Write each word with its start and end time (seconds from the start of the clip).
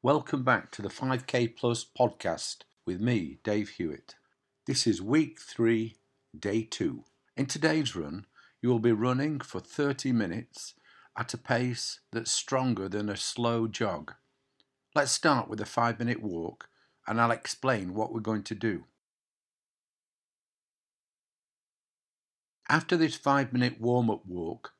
Welcome 0.00 0.44
back 0.44 0.70
to 0.72 0.82
the 0.82 0.90
5K 0.90 1.56
Plus 1.56 1.84
podcast 1.84 2.58
with 2.86 3.00
me, 3.00 3.40
Dave 3.42 3.70
Hewitt. 3.70 4.14
This 4.64 4.86
is 4.86 5.02
week 5.02 5.40
three, 5.40 5.96
day 6.38 6.62
two. 6.62 7.02
In 7.36 7.46
today's 7.46 7.96
run, 7.96 8.26
you 8.62 8.68
will 8.68 8.78
be 8.78 8.92
running 8.92 9.40
for 9.40 9.58
30 9.58 10.12
minutes 10.12 10.74
at 11.18 11.34
a 11.34 11.36
pace 11.36 11.98
that's 12.12 12.30
stronger 12.30 12.88
than 12.88 13.08
a 13.08 13.16
slow 13.16 13.66
jog. 13.66 14.14
Let's 14.94 15.10
start 15.10 15.48
with 15.48 15.60
a 15.60 15.66
five 15.66 15.98
minute 15.98 16.22
walk 16.22 16.68
and 17.08 17.20
I'll 17.20 17.32
explain 17.32 17.92
what 17.92 18.12
we're 18.12 18.20
going 18.20 18.44
to 18.44 18.54
do. 18.54 18.84
After 22.68 22.96
this 22.96 23.16
five 23.16 23.52
minute 23.52 23.80
warm 23.80 24.10
up 24.10 24.24
walk, 24.24 24.74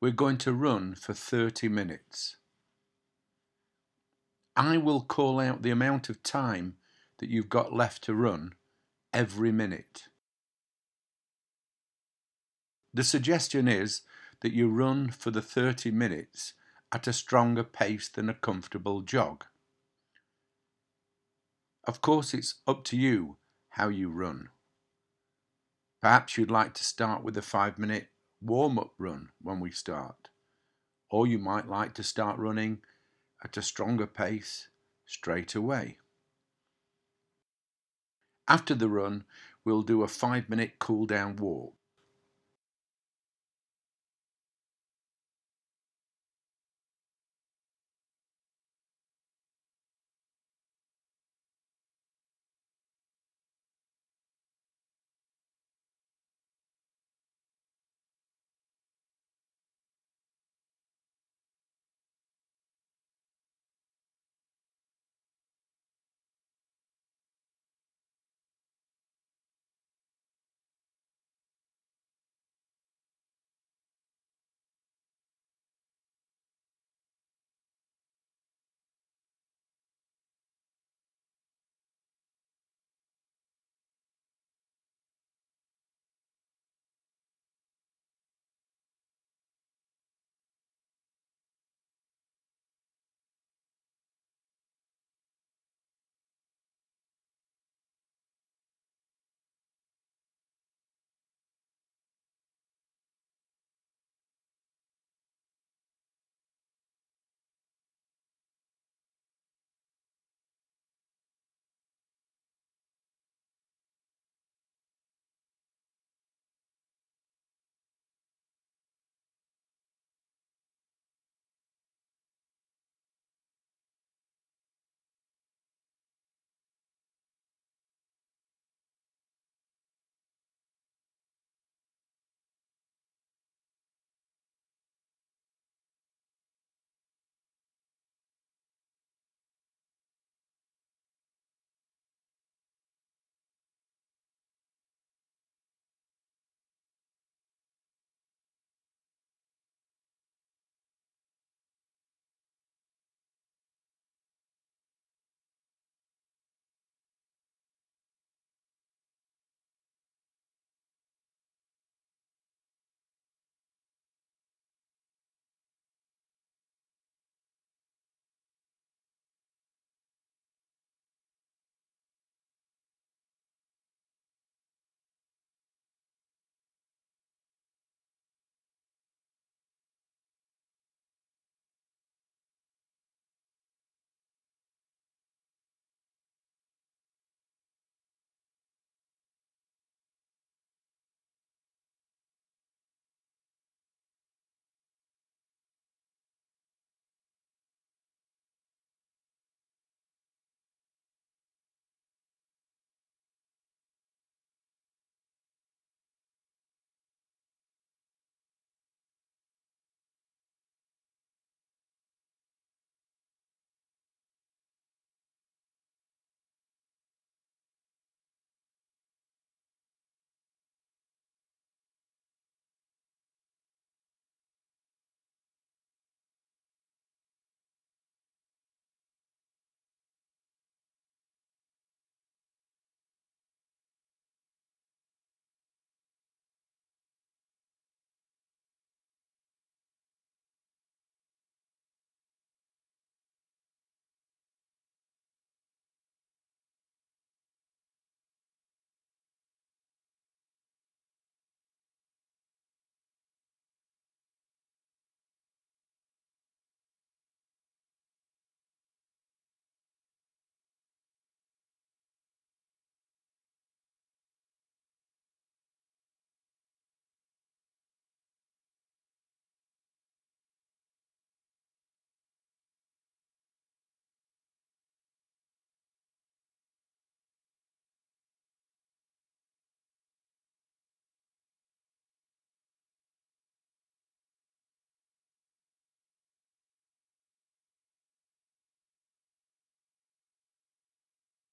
we're 0.00 0.12
going 0.12 0.38
to 0.38 0.52
run 0.52 0.94
for 0.94 1.12
30 1.12 1.68
minutes. 1.68 2.36
I 4.60 4.76
will 4.76 5.00
call 5.00 5.40
out 5.40 5.62
the 5.62 5.70
amount 5.70 6.10
of 6.10 6.22
time 6.22 6.74
that 7.16 7.30
you've 7.30 7.48
got 7.48 7.72
left 7.72 8.04
to 8.04 8.14
run 8.14 8.52
every 9.10 9.50
minute. 9.50 10.02
The 12.92 13.02
suggestion 13.02 13.68
is 13.68 14.02
that 14.42 14.52
you 14.52 14.68
run 14.68 15.12
for 15.12 15.30
the 15.30 15.40
30 15.40 15.92
minutes 15.92 16.52
at 16.92 17.06
a 17.06 17.12
stronger 17.14 17.64
pace 17.64 18.06
than 18.10 18.28
a 18.28 18.34
comfortable 18.34 19.00
jog. 19.00 19.46
Of 21.84 22.02
course, 22.02 22.34
it's 22.34 22.56
up 22.66 22.84
to 22.84 22.98
you 22.98 23.38
how 23.70 23.88
you 23.88 24.10
run. 24.10 24.50
Perhaps 26.02 26.36
you'd 26.36 26.50
like 26.50 26.74
to 26.74 26.84
start 26.84 27.24
with 27.24 27.38
a 27.38 27.42
five 27.42 27.78
minute 27.78 28.08
warm 28.42 28.78
up 28.78 28.92
run 28.98 29.30
when 29.40 29.58
we 29.58 29.70
start, 29.70 30.28
or 31.10 31.26
you 31.26 31.38
might 31.38 31.66
like 31.66 31.94
to 31.94 32.02
start 32.02 32.38
running 32.38 32.82
at 33.42 33.56
a 33.56 33.62
stronger 33.62 34.06
pace 34.06 34.68
straight 35.06 35.54
away. 35.54 35.98
After 38.46 38.74
the 38.74 38.88
run, 38.88 39.24
we'll 39.64 39.82
do 39.82 40.02
a 40.02 40.08
five 40.08 40.48
minute 40.48 40.78
cool 40.78 41.06
down 41.06 41.36
walk. 41.36 41.74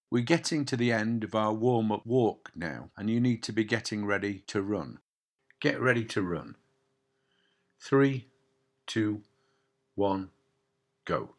We're 0.09 0.24
getting 0.24 0.63
to 0.65 0.77
the 0.77 0.92
end 0.92 1.24
of 1.24 1.36
our 1.36 1.54
warm 1.54 1.92
up 1.92 2.06
walk 2.06 2.51
now, 2.56 2.92
and 2.95 3.09
you 3.09 3.19
need 3.19 3.44
to 3.44 3.51
be 3.51 3.65
getting 3.65 4.06
ready 4.06 4.44
to 4.48 4.62
run. 4.62 5.00
Get 5.59 5.81
ready 5.81 6.06
to 6.06 6.21
run. 6.21 6.56
Three, 7.80 8.27
two, 8.86 9.24
one, 9.95 10.30
go. 11.06 11.37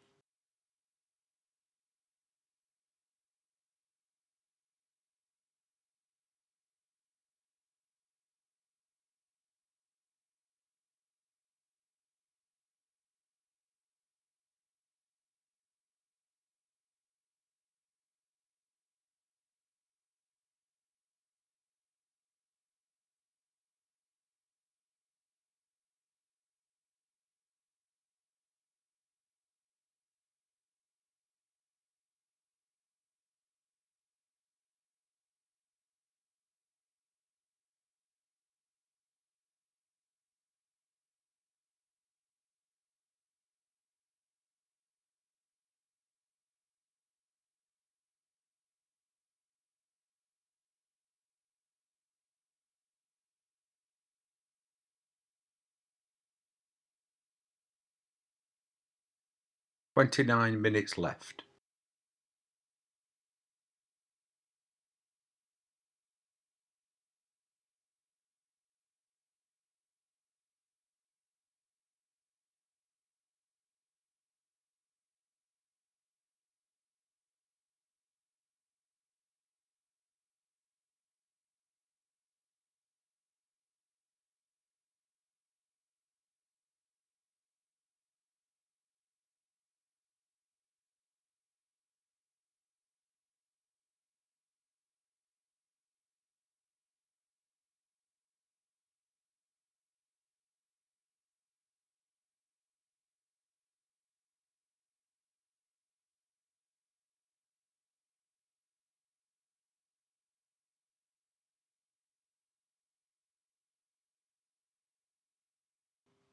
Twenty 59.99 60.23
nine 60.23 60.61
minutes 60.61 60.97
left. 60.97 61.43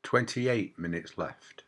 Twenty 0.07 0.47
eight 0.47 0.79
minutes 0.79 1.19
left. 1.19 1.65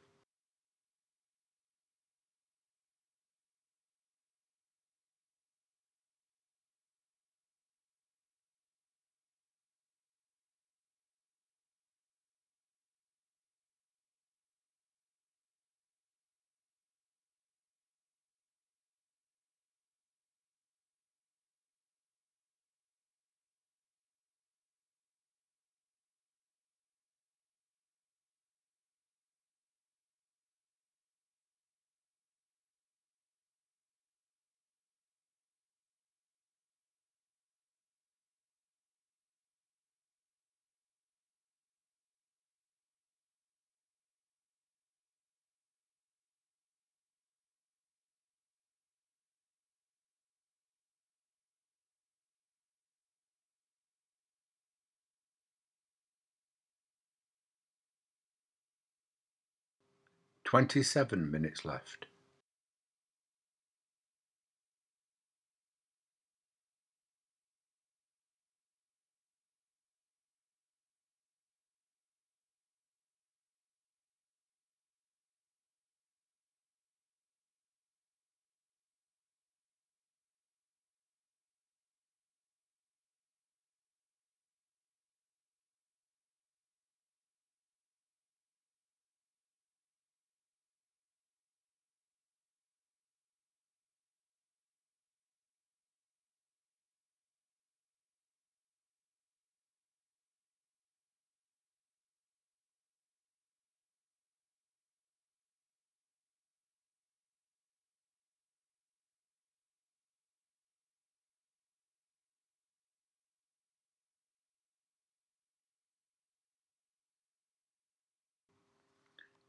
Twenty 60.49 60.83
seven 60.83 61.31
minutes 61.31 61.67
left. 61.67 62.07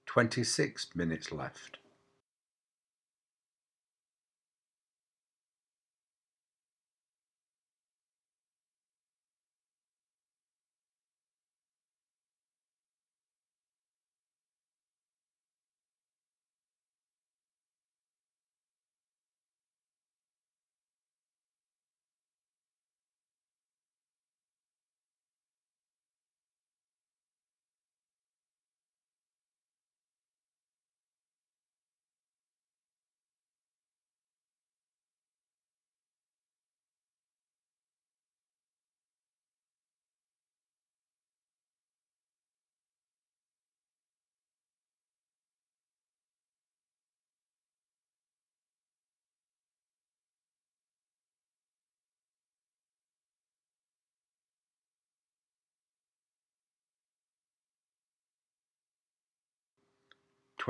Twenty 0.09 0.43
six 0.43 0.87
minutes 0.95 1.31
left. 1.31 1.77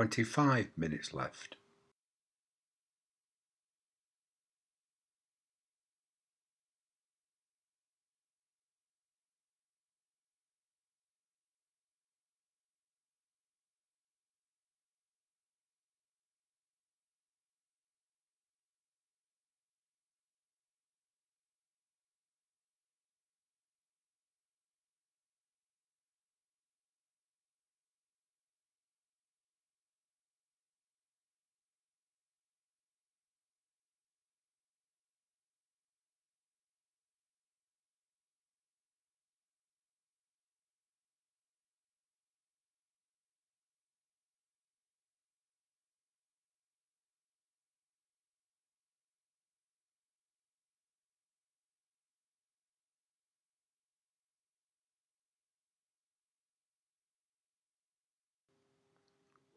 25 0.00 0.70
minutes 0.78 1.12
left. 1.12 1.56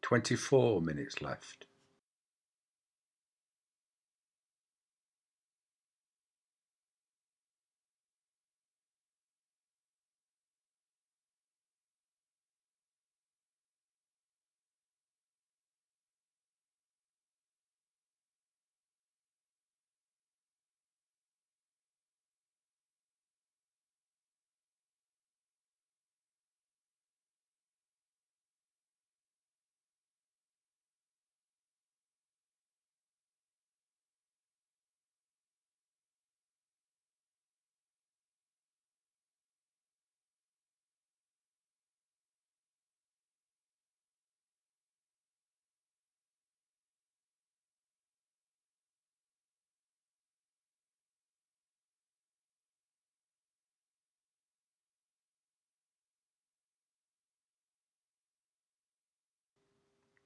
Twenty-four 0.04 0.82
minutes 0.82 1.22
left. 1.22 1.64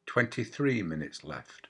Twenty-three 0.08 0.82
minutes 0.82 1.22
left. 1.22 1.68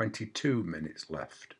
Twenty-two 0.00 0.62
minutes 0.62 1.10
left. 1.10 1.56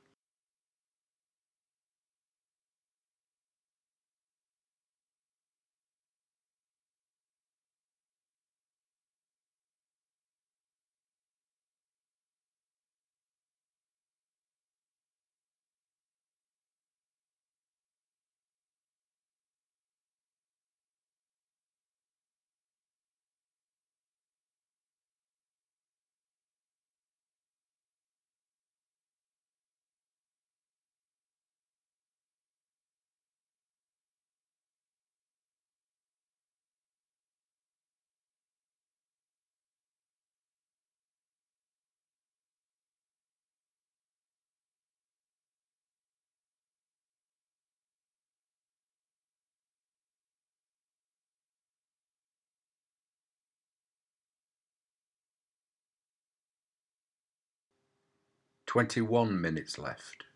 Twenty-one 58.71 59.41
minutes 59.41 59.79
left. 59.79 60.27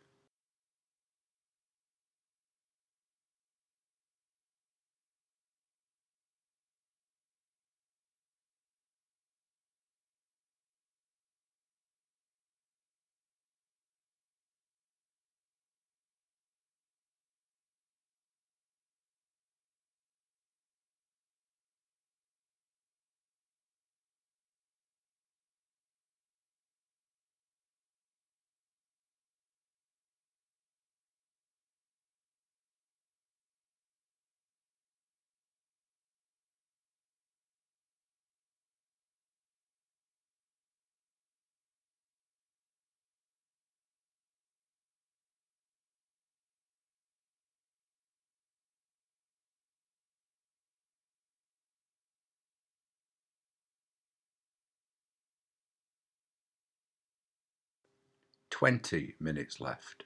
20 58.55 59.15
minutes 59.19 59.61
left. 59.61 60.05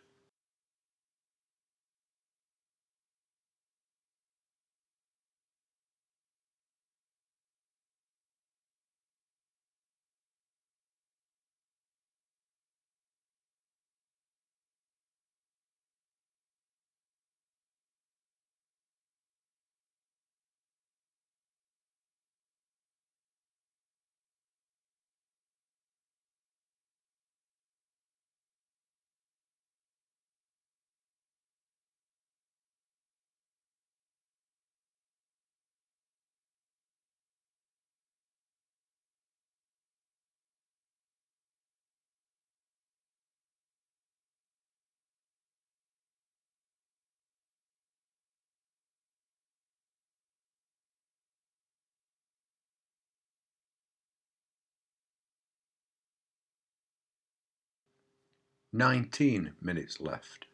Nineteen 58.72 59.54
minutes 59.62 59.98
left. 59.98 60.44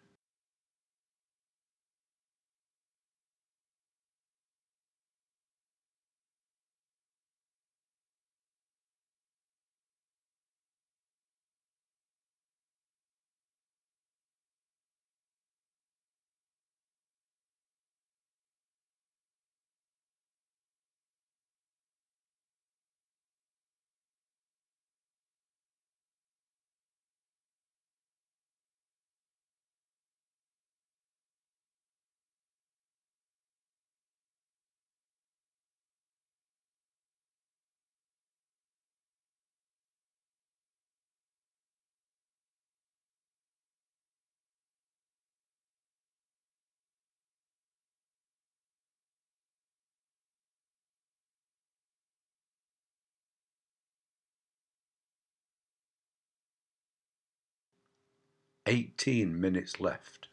Eighteen 58.66 59.38
minutes 59.38 59.78
left. 59.78 60.28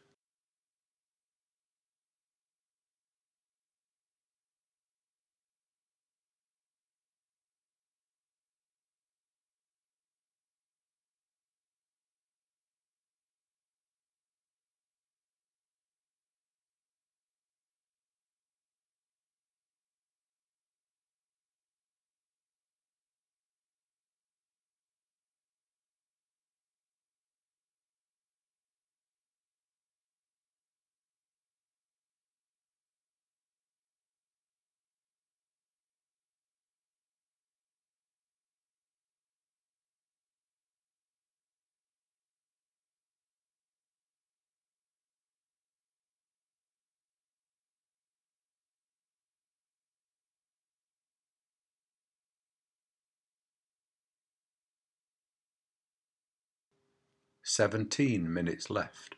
Seventeen 57.54 58.32
minutes 58.32 58.70
left. 58.70 59.16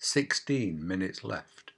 Sixteen 0.00 0.86
minutes 0.86 1.24
left. 1.24 1.72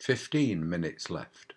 15 0.00 0.68
minutes 0.68 1.10
left. 1.10 1.54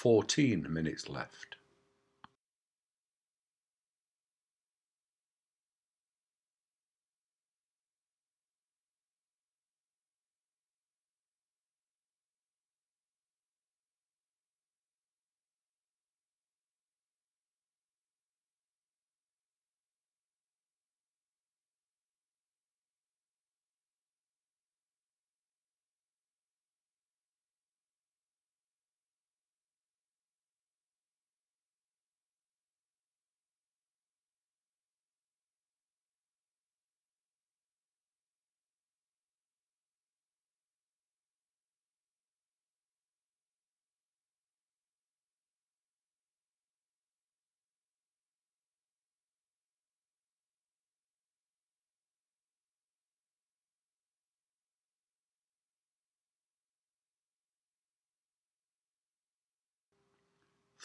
Fourteen 0.00 0.72
minutes 0.72 1.08
left. 1.08 1.56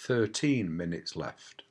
Thirteen 0.06 0.76
minutes 0.76 1.16
left. 1.16 1.64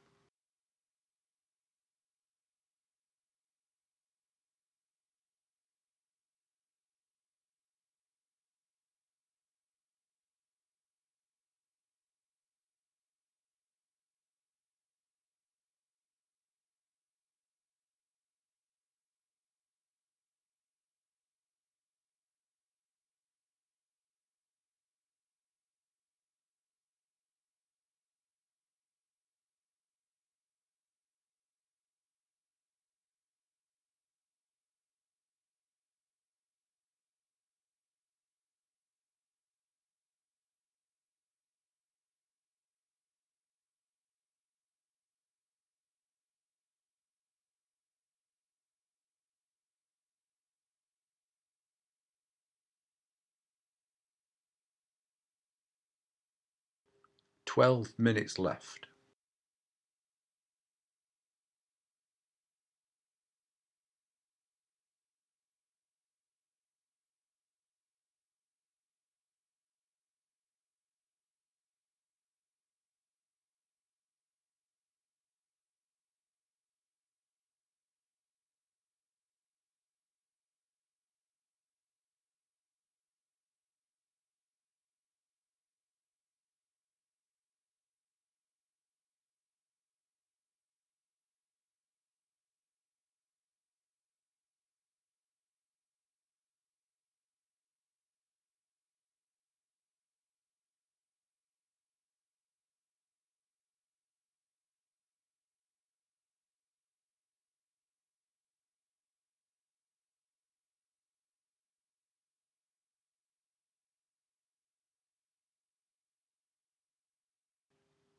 Twelve 57.55 57.93
minutes 57.99 58.39
left. 58.39 58.87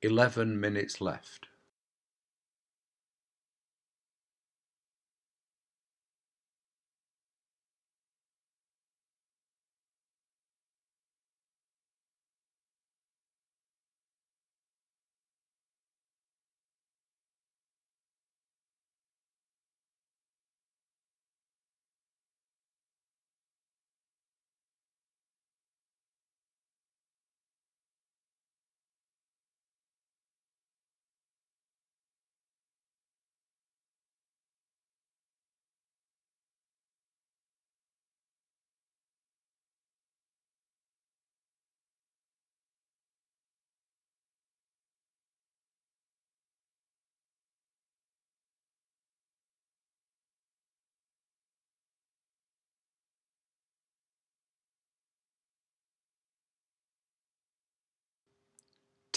Eleven 0.04 0.60
minutes 0.60 1.00
left. 1.00 1.48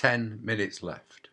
10 0.06 0.38
minutes 0.44 0.84
left. 0.84 1.25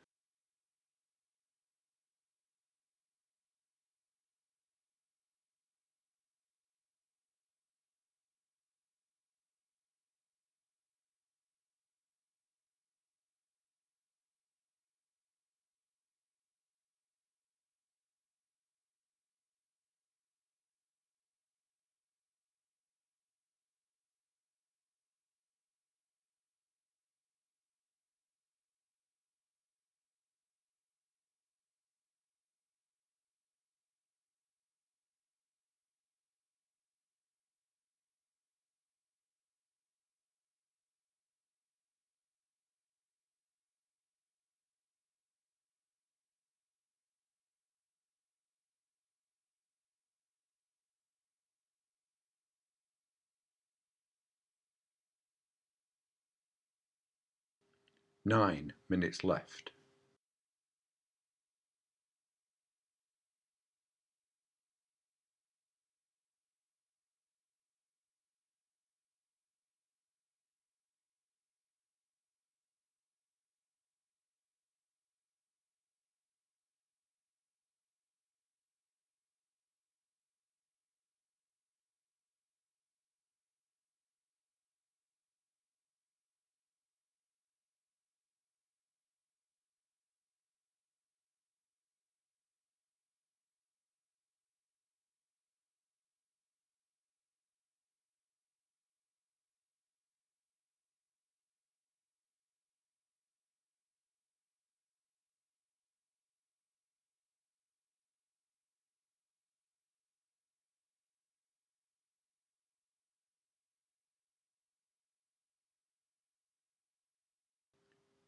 Nine 58.25 58.71
minutes 58.87 59.25
left. 59.25 59.71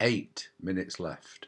Eight 0.01 0.49
minutes 0.61 0.99
left. 0.99 1.47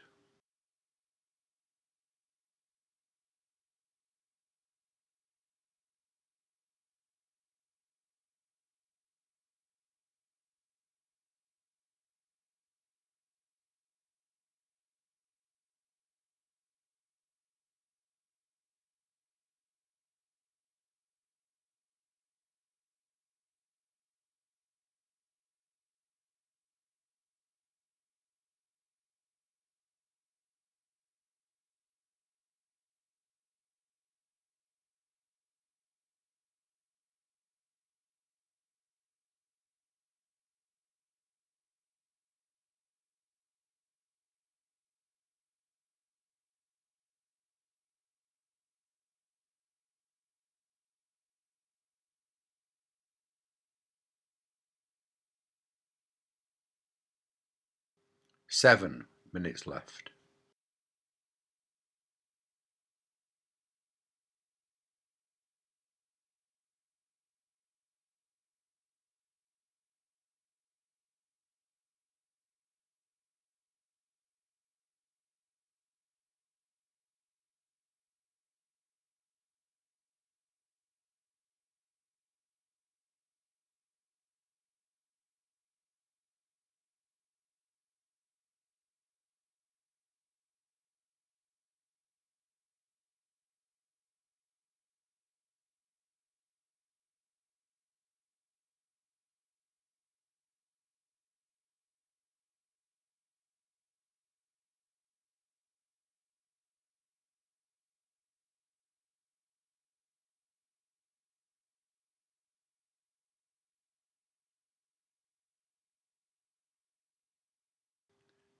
Seven 58.50 59.04
minutes 59.30 59.66
left. 59.66 60.10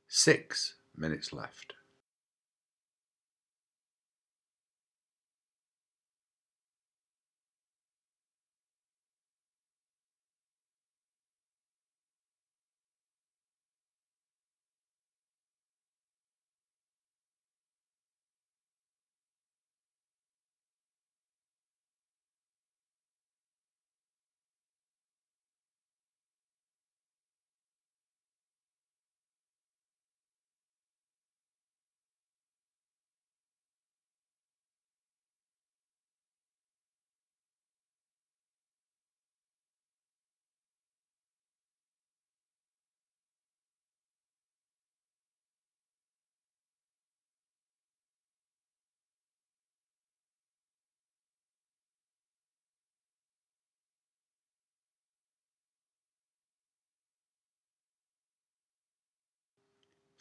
Six 0.09 0.75
minutes 0.97 1.33
left. 1.33 1.75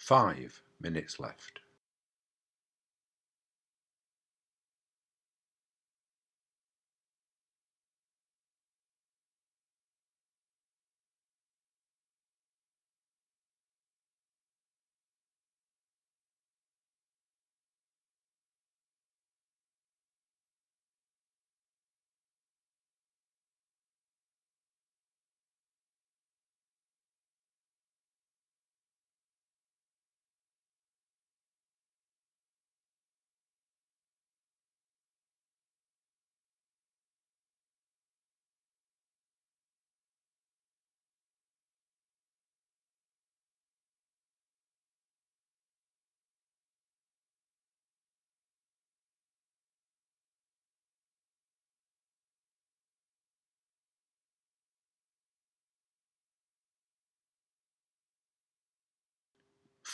Five 0.08 0.64
minutes 0.80 1.20
left. 1.20 1.60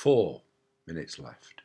Four 0.03 0.41
minutes 0.85 1.17
left. 1.17 1.61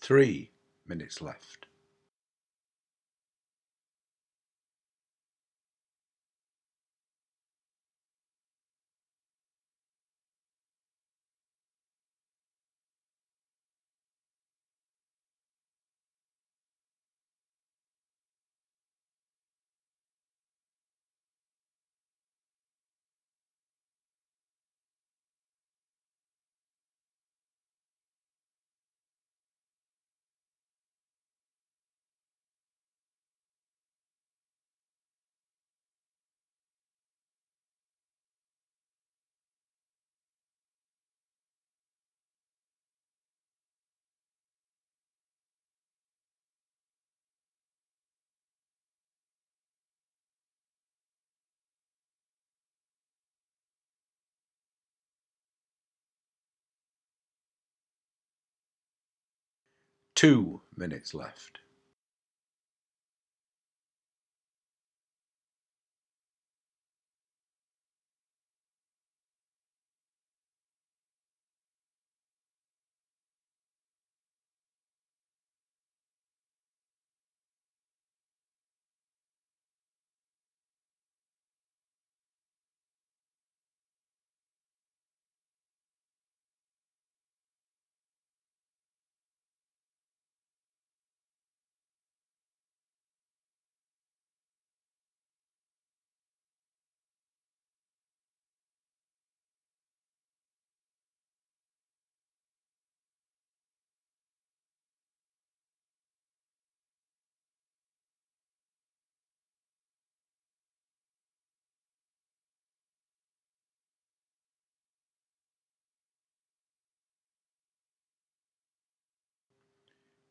Three 0.00 0.50
minutes 0.86 1.20
left. 1.20 1.66
Two 60.20 60.60
minutes 60.76 61.14
left. 61.14 61.60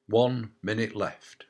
One 0.09 0.53
minute 0.63 0.95
left. 0.95 1.45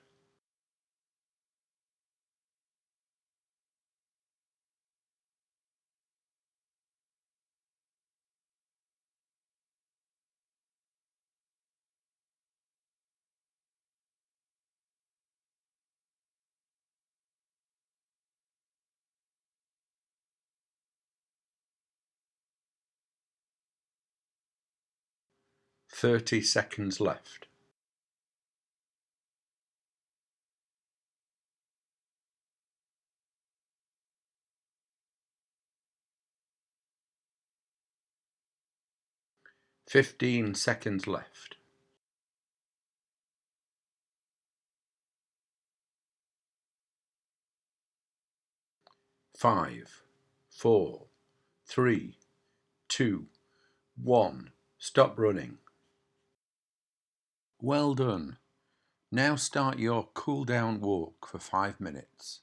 Thirty 25.88 26.42
seconds 26.42 27.00
left. 27.00 27.49
Fifteen 39.90 40.54
seconds 40.54 41.08
left. 41.08 41.56
Five, 49.36 50.04
four, 50.52 51.08
three, 51.66 52.20
two, 52.88 53.30
one. 54.00 54.52
Stop 54.78 55.18
running. 55.18 55.58
Well 57.60 57.96
done. 57.96 58.38
Now 59.12 59.38
start 59.38 59.80
your 59.80 60.10
cool 60.14 60.46
down 60.46 60.82
walk 60.82 61.28
for 61.28 61.40
five 61.40 61.80
minutes. 61.80 62.42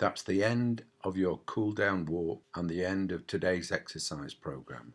That's 0.00 0.22
the 0.22 0.42
end 0.42 0.84
of 1.04 1.18
your 1.18 1.40
cool 1.44 1.72
down 1.72 2.06
walk 2.06 2.42
and 2.54 2.70
the 2.70 2.82
end 2.82 3.12
of 3.12 3.26
today's 3.26 3.70
exercise 3.70 4.32
program. 4.32 4.94